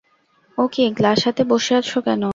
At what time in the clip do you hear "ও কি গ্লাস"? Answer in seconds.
0.57-1.19